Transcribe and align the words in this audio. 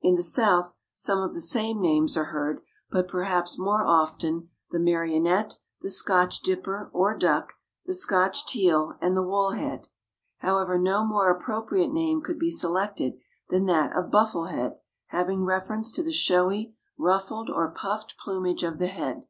In 0.00 0.14
the 0.14 0.22
South 0.22 0.74
some 0.94 1.18
of 1.18 1.34
the 1.34 1.40
same 1.42 1.82
names 1.82 2.16
are 2.16 2.32
heard, 2.32 2.62
but 2.90 3.06
perhaps 3.06 3.58
more 3.58 3.84
often 3.84 4.48
the 4.70 4.78
Marionette, 4.78 5.58
the 5.82 5.90
Scotch 5.90 6.40
dipper, 6.40 6.88
or 6.94 7.14
duck, 7.14 7.52
the 7.84 7.92
Scotch 7.92 8.46
teal 8.46 8.94
and 9.02 9.14
the 9.14 9.22
Wool 9.22 9.50
head. 9.50 9.88
However, 10.38 10.78
no 10.78 11.04
more 11.04 11.30
appropriate 11.30 11.92
name 11.92 12.22
could 12.22 12.38
be 12.38 12.50
selected 12.50 13.18
than 13.50 13.66
that 13.66 13.94
of 13.94 14.10
Buffle 14.10 14.46
head, 14.46 14.78
having 15.08 15.44
reference 15.44 15.92
to 15.92 16.02
the 16.02 16.10
showy, 16.10 16.74
ruffled 16.96 17.50
or 17.50 17.70
puffed 17.70 18.16
plumage 18.16 18.62
of 18.62 18.78
the 18.78 18.86
head. 18.88 19.26